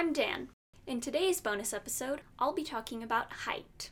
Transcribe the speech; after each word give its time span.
I'm 0.00 0.14
Dan. 0.14 0.48
In 0.86 1.02
today's 1.02 1.42
bonus 1.42 1.74
episode, 1.74 2.22
I'll 2.38 2.54
be 2.54 2.64
talking 2.64 3.02
about 3.02 3.30
height. 3.30 3.90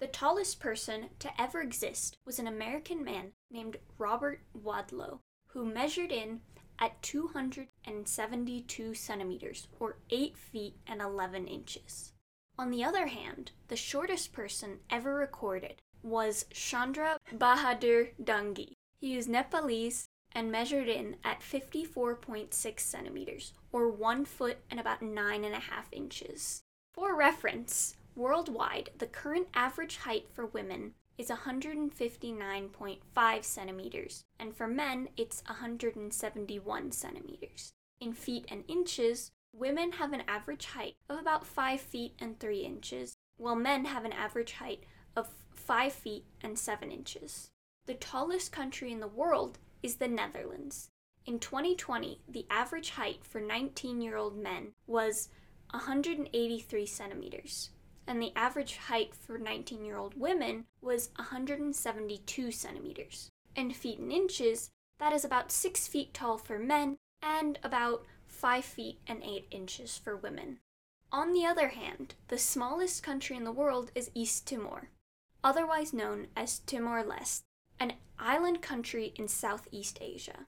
The 0.00 0.06
tallest 0.06 0.60
person 0.60 1.06
to 1.18 1.30
ever 1.40 1.62
exist 1.62 2.18
was 2.26 2.38
an 2.38 2.46
American 2.46 3.02
man 3.02 3.32
named 3.50 3.78
Robert 3.96 4.42
Wadlow, 4.54 5.20
who 5.46 5.64
measured 5.64 6.12
in 6.12 6.42
at 6.78 7.00
272 7.00 8.94
centimeters, 8.94 9.66
or 9.80 9.96
8 10.10 10.36
feet 10.36 10.74
and 10.86 11.00
11 11.00 11.46
inches. 11.46 12.12
On 12.58 12.70
the 12.70 12.84
other 12.84 13.06
hand, 13.06 13.52
the 13.68 13.76
shortest 13.76 14.34
person 14.34 14.80
ever 14.90 15.14
recorded 15.14 15.76
was 16.02 16.44
Chandra 16.52 17.16
Bahadur 17.34 18.10
Dangi. 18.22 18.74
He 19.00 19.16
is 19.16 19.26
Nepalese 19.26 20.06
and 20.36 20.52
measured 20.52 20.86
in 20.86 21.16
at 21.24 21.40
54.6 21.40 22.78
centimeters, 22.78 23.54
or 23.72 23.90
1 23.90 24.26
foot 24.26 24.58
and 24.70 24.78
about 24.78 25.00
9.5 25.00 25.60
inches. 25.92 26.62
For 26.92 27.16
reference, 27.16 27.96
worldwide, 28.14 28.90
the 28.98 29.06
current 29.06 29.48
average 29.54 29.96
height 29.96 30.26
for 30.30 30.44
women 30.44 30.92
is 31.16 31.30
159.5 31.30 33.44
centimeters, 33.44 34.24
and 34.38 34.54
for 34.54 34.66
men, 34.66 35.08
it's 35.16 35.42
171 35.46 36.92
centimeters. 36.92 37.72
In 37.98 38.12
feet 38.12 38.44
and 38.50 38.62
inches, 38.68 39.30
women 39.54 39.92
have 39.92 40.12
an 40.12 40.24
average 40.28 40.66
height 40.66 40.96
of 41.08 41.18
about 41.18 41.46
5 41.46 41.80
feet 41.80 42.12
and 42.18 42.38
3 42.38 42.58
inches, 42.58 43.16
while 43.38 43.56
men 43.56 43.86
have 43.86 44.04
an 44.04 44.12
average 44.12 44.52
height 44.52 44.84
of 45.16 45.30
5 45.48 45.94
feet 45.94 46.26
and 46.42 46.58
7 46.58 46.92
inches. 46.92 47.48
The 47.86 47.94
tallest 47.94 48.52
country 48.52 48.92
in 48.92 49.00
the 49.00 49.06
world 49.06 49.58
is 49.86 49.96
the 49.96 50.08
Netherlands. 50.08 50.90
In 51.26 51.38
2020, 51.38 52.20
the 52.28 52.44
average 52.50 52.90
height 52.90 53.24
for 53.24 53.40
19 53.40 54.00
year 54.00 54.16
old 54.16 54.36
men 54.36 54.72
was 54.88 55.28
183 55.70 56.86
centimeters, 56.86 57.70
and 58.04 58.20
the 58.20 58.32
average 58.34 58.78
height 58.88 59.14
for 59.14 59.38
19 59.38 59.84
year 59.84 59.96
old 59.96 60.18
women 60.18 60.64
was 60.82 61.10
172 61.14 62.50
centimeters. 62.50 63.30
In 63.54 63.72
feet 63.72 64.00
and 64.00 64.10
inches, 64.10 64.70
that 64.98 65.12
is 65.12 65.24
about 65.24 65.52
6 65.52 65.86
feet 65.86 66.12
tall 66.12 66.36
for 66.36 66.58
men 66.58 66.96
and 67.22 67.60
about 67.62 68.04
5 68.26 68.64
feet 68.64 68.98
and 69.06 69.22
8 69.22 69.46
inches 69.52 69.96
for 69.96 70.16
women. 70.16 70.58
On 71.12 71.32
the 71.32 71.46
other 71.46 71.68
hand, 71.68 72.16
the 72.26 72.38
smallest 72.38 73.04
country 73.04 73.36
in 73.36 73.44
the 73.44 73.52
world 73.52 73.92
is 73.94 74.10
East 74.14 74.48
Timor, 74.48 74.90
otherwise 75.44 75.92
known 75.92 76.26
as 76.36 76.58
Timor 76.58 77.04
Leste, 77.04 77.44
an 77.78 77.94
island 78.18 78.62
country 78.62 79.12
in 79.16 79.28
Southeast 79.28 79.98
Asia. 80.00 80.46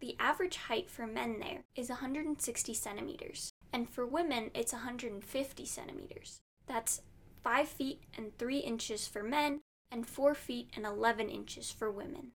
The 0.00 0.16
average 0.18 0.56
height 0.56 0.90
for 0.90 1.06
men 1.06 1.40
there 1.40 1.64
is 1.74 1.88
160 1.88 2.74
centimeters, 2.74 3.52
and 3.72 3.88
for 3.88 4.06
women 4.06 4.50
it's 4.54 4.72
150 4.72 5.64
centimeters. 5.64 6.40
That's 6.66 7.00
5 7.42 7.68
feet 7.68 8.02
and 8.16 8.36
3 8.38 8.58
inches 8.58 9.06
for 9.06 9.22
men, 9.22 9.60
and 9.90 10.06
4 10.06 10.34
feet 10.34 10.70
and 10.74 10.84
11 10.84 11.30
inches 11.30 11.70
for 11.70 11.90
women. 11.90 12.32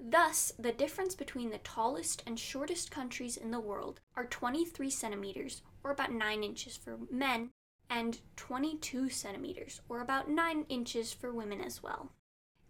Thus, 0.00 0.52
the 0.58 0.72
difference 0.72 1.14
between 1.14 1.50
the 1.50 1.58
tallest 1.58 2.22
and 2.26 2.38
shortest 2.38 2.90
countries 2.90 3.36
in 3.36 3.50
the 3.50 3.60
world 3.60 4.00
are 4.16 4.24
23 4.24 4.88
centimeters, 4.88 5.62
or 5.82 5.90
about 5.90 6.12
9 6.12 6.42
inches 6.42 6.76
for 6.76 6.98
men, 7.10 7.50
and 7.90 8.20
22 8.36 9.10
centimeters, 9.10 9.80
or 9.88 10.00
about 10.00 10.30
9 10.30 10.64
inches 10.68 11.12
for 11.12 11.32
women 11.32 11.60
as 11.60 11.82
well. 11.82 12.12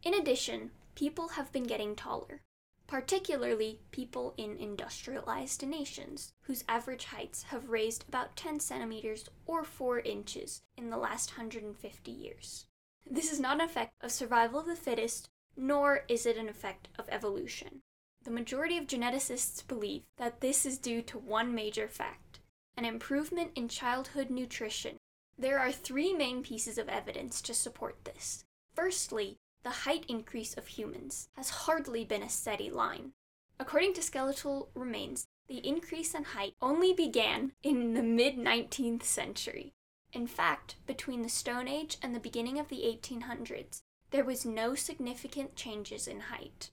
In 0.03 0.15
addition, 0.15 0.71
people 1.01 1.29
have 1.29 1.51
been 1.51 1.65
getting 1.65 1.97
taller, 1.97 2.43
particularly 2.87 3.81
people 3.91 4.35
in 4.37 4.59
industrialized 4.59 5.67
nations, 5.67 6.35
whose 6.43 6.63
average 6.69 7.07
heights 7.07 7.45
have 7.45 7.71
raised 7.71 8.05
about 8.07 8.37
10 8.37 8.61
centimeters 8.61 9.25
or 9.47 9.65
4 9.65 10.01
inches 10.01 10.61
in 10.77 10.91
the 10.91 10.99
last 10.99 11.39
150 11.39 12.11
years. 12.11 12.67
This 13.11 13.33
is 13.33 13.41
not 13.41 13.55
an 13.55 13.63
effect 13.63 13.95
of 14.03 14.13
survival 14.13 14.61
of 14.61 14.67
the 14.67 14.77
fittest, 14.77 15.31
nor 15.57 16.05
is 16.07 16.27
it 16.27 16.37
an 16.37 16.51
effect 16.51 16.89
of 16.99 17.09
evolution. 17.09 17.81
The 18.25 18.31
majority 18.31 18.77
of 18.77 18.87
geneticists 18.87 19.67
believe 19.67 20.03
that 20.19 20.43
this 20.43 20.67
is 20.67 20.77
due 20.77 21.01
to 21.01 21.19
one 21.19 21.55
major 21.55 21.89
fact 21.89 22.41
an 22.77 22.85
improvement 22.85 23.53
in 23.57 23.69
childhood 23.69 24.29
nutrition. 24.29 24.99
There 25.39 25.59
are 25.59 25.73
three 25.73 26.13
main 26.13 26.43
pieces 26.43 26.77
of 26.77 26.91
evidence 26.91 27.41
to 27.43 27.55
support 27.55 28.05
this. 28.05 28.45
Firstly, 28.75 29.39
the 29.63 29.71
height 29.71 30.05
increase 30.09 30.55
of 30.55 30.67
humans 30.67 31.29
has 31.37 31.51
hardly 31.51 32.05
been 32.05 32.23
a 32.23 32.29
steady 32.29 32.71
line. 32.71 33.13
According 33.59 33.95
to 33.95 34.03
skeletal 34.03 34.71
remains, 34.75 35.27
the 35.49 35.67
increase 35.67 36.15
in 36.15 36.25
height 36.25 36.55
only 36.63 36.93
began 36.93 37.53
in 37.63 37.95
the 37.95 38.03
mid 38.03 38.37
19th 38.37 39.03
century. 39.03 39.75
In 40.13 40.27
fact, 40.27 40.77
between 40.87 41.23
the 41.23 41.29
Stone 41.29 41.69
Age 41.69 41.99
and 42.03 42.15
the 42.15 42.21
beginning 42.21 42.59
of 42.59 42.69
the 42.69 42.83
1800s, 42.83 43.83
there 44.11 44.25
was 44.25 44.45
no 44.45 44.75
significant 44.75 45.57
changes 45.57 46.09
in 46.09 46.21
height. 46.21 46.71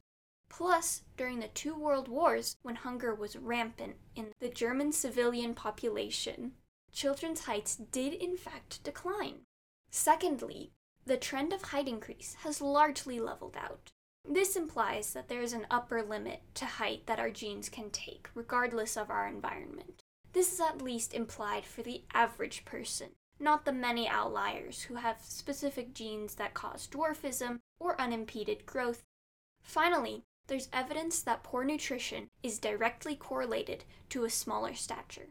Plus, 0.49 1.03
during 1.17 1.39
the 1.39 1.49
two 1.49 1.75
world 1.75 2.07
wars, 2.07 2.57
when 2.61 2.75
hunger 2.75 3.13
was 3.13 3.35
rampant 3.35 3.97
in 4.15 4.31
the 4.39 4.49
German 4.49 4.91
civilian 4.91 5.53
population, 5.53 6.53
children's 6.91 7.41
heights 7.41 7.75
did 7.75 8.13
in 8.13 8.37
fact 8.37 8.83
decline. 8.83 9.41
Secondly, 9.91 10.71
the 11.07 11.17
trend 11.17 11.53
of 11.53 11.61
height 11.61 11.87
increase 11.87 12.35
has 12.43 12.61
largely 12.61 13.19
leveled 13.19 13.55
out. 13.57 13.91
This 14.29 14.57
implies 14.57 15.13
that 15.13 15.29
there 15.29 15.41
is 15.41 15.53
an 15.53 15.65
upper 15.71 16.03
limit 16.03 16.41
to 16.55 16.65
height 16.65 17.05
that 17.05 17.19
our 17.19 17.29
genes 17.29 17.69
can 17.69 17.89
take, 17.91 18.29
regardless 18.35 18.97
of 18.97 19.09
our 19.09 19.25
environment. 19.25 20.03
This 20.33 20.51
is 20.51 20.59
at 20.59 20.81
least 20.81 21.13
implied 21.13 21.65
for 21.65 21.81
the 21.81 22.03
average 22.13 22.65
person, 22.65 23.11
not 23.39 23.63
the 23.63 23.71
many 23.71 24.05
outliers 24.05 24.83
who 24.83 24.95
have 24.95 25.21
specific 25.21 25.93
genes 25.93 26.35
that 26.35 26.53
cause 26.53 26.87
dwarfism 26.87 27.59
or 27.79 27.99
unimpeded 27.99 28.65
growth. 28.65 29.03
Finally, 29.63 30.23
there's 30.47 30.69
evidence 30.73 31.21
that 31.21 31.43
poor 31.43 31.63
nutrition 31.63 32.27
is 32.43 32.59
directly 32.59 33.15
correlated 33.15 33.85
to 34.09 34.25
a 34.25 34.29
smaller 34.29 34.73
stature. 34.73 35.29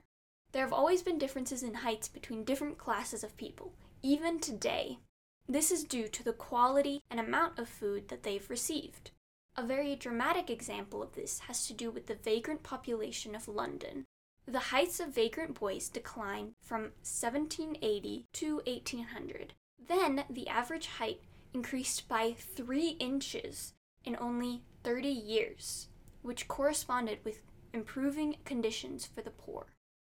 There 0.53 0.63
have 0.63 0.73
always 0.73 1.03
been 1.03 1.19
differences 1.19 1.63
in 1.63 1.75
heights 1.75 2.09
between 2.09 2.45
different 2.45 2.79
classes 2.79 3.23
of 3.23 3.37
people, 3.37 3.75
even 4.03 4.41
today. 4.41 5.01
This 5.49 5.71
is 5.71 5.85
due 5.85 6.09
to 6.09 6.25
the 6.25 6.33
quality 6.33 7.03
and 7.09 7.21
amount 7.21 7.59
of 7.59 7.69
food 7.69 8.09
that 8.09 8.25
they've 8.25 8.51
received. 8.51 9.13
A 9.57 9.63
very 9.63 9.95
dramatic 9.95 10.51
example 10.51 11.03
of 11.03 11.15
this 11.15 11.39
has 11.41 11.67
to 11.67 11.73
do 11.73 11.91
with 11.91 12.07
the 12.07 12.17
vagrant 12.17 12.63
population 12.63 13.35
of 13.35 13.47
London. 13.47 14.05
The 14.47 14.59
heights 14.59 15.01
of 15.01 15.15
vagrant 15.15 15.59
boys 15.59 15.89
declined 15.89 16.55
from 16.61 16.93
1780 17.03 18.27
to 18.35 18.57
1800. 18.67 19.55
Then 19.89 20.25
the 20.29 20.49
average 20.49 20.87
height 20.87 21.21
increased 21.55 22.09
by 22.09 22.35
3 22.37 22.97
inches 22.99 23.73
in 24.05 24.17
only 24.21 24.63
30 24.83 25.09
years, 25.09 25.89
which 26.23 26.49
corresponded 26.49 27.21
with 27.25 27.43
improving 27.73 28.37
conditions 28.45 29.07
for 29.07 29.23
the 29.23 29.31
poor. 29.31 29.67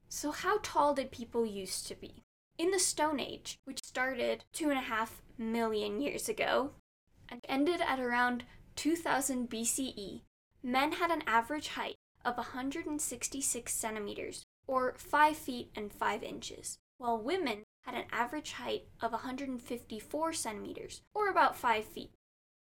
So, 0.08 0.30
how 0.30 0.58
tall 0.62 0.94
did 0.94 1.10
people 1.10 1.44
used 1.44 1.86
to 1.88 1.94
be? 1.94 2.22
In 2.58 2.72
the 2.72 2.80
Stone 2.80 3.20
Age, 3.20 3.60
which 3.62 3.84
started 3.84 4.44
two 4.52 4.69
and 4.69 4.78
a 4.78 4.82
half 4.82 5.22
million 5.38 6.00
years 6.00 6.28
ago 6.28 6.72
and 7.28 7.41
ended 7.48 7.80
at 7.80 8.00
around 8.00 8.42
2000 8.74 9.48
BCE, 9.48 10.22
men 10.60 10.92
had 10.92 11.12
an 11.12 11.22
average 11.24 11.69
height 11.69 11.94
of 12.24 12.36
166 12.36 13.72
centimeters, 13.72 14.44
or 14.66 14.94
5 14.98 15.36
feet 15.36 15.70
and 15.76 15.92
5 15.92 16.24
inches, 16.24 16.78
while 16.96 17.16
women 17.16 17.62
had 17.82 17.94
an 17.94 18.06
average 18.10 18.50
height 18.52 18.88
of 19.00 19.12
154 19.12 20.32
centimeters, 20.32 21.02
or 21.14 21.28
about 21.28 21.56
5 21.56 21.84
feet. 21.84 22.10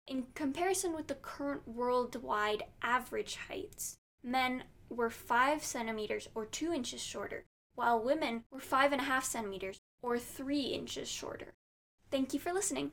In 0.06 0.28
comparison 0.36 0.96
with 0.96 1.08
the 1.08 1.16
current 1.16 1.68
worldwide 1.68 2.66
average 2.84 3.38
heights, 3.48 3.98
men 4.22 4.66
were 4.90 5.10
5 5.10 5.64
centimeters 5.64 6.30
or 6.36 6.46
2 6.46 6.72
inches 6.72 7.02
shorter, 7.02 7.46
while 7.74 8.00
women 8.00 8.44
were 8.52 8.60
5.5 8.60 9.24
centimeters 9.24 9.82
or 10.02 10.18
3 10.20 10.62
inches 10.62 11.08
shorter. 11.08 11.54
Thank 12.10 12.34
you 12.34 12.40
for 12.40 12.54
listening. 12.54 12.86